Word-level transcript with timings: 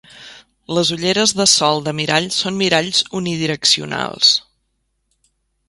Les 0.77 0.89
ulleres 0.95 1.33
de 1.41 1.45
sol 1.51 1.83
de 1.89 1.93
mirall 1.99 2.29
són 2.39 2.57
miralls 2.63 3.03
unidireccionals. 3.21 4.35